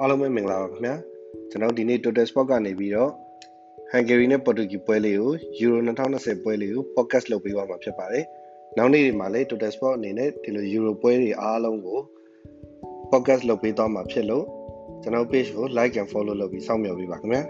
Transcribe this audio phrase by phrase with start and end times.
[0.00, 0.94] အားလုံးပဲမင်္ဂလာပါခင်ဗျာ
[1.50, 3.10] ကျွန်တော်ဒီနေ့ Total Sport ကနေပြီးတော့
[3.92, 8.24] Hungary နဲ့ Portugal ပွဲလေးကို Euro 2020ပွဲလေးကို podcast လုပ်ပေးသွားမှာဖြစ်ပါတယ်
[8.76, 12.00] နောက်နေ့တွေမှာလည်း Total Sport အနေနဲ့ဒီလို Euro ပွဲတွေအားလုံးကို
[13.12, 14.44] podcast လုပ်ပေးသွားမှာဖြစ်လို့
[15.02, 17.42] ကျွန်တော် page ကို like and follow လုပ်ပြီးစောင့်မျှော်ပေးပါခင်ဗျာ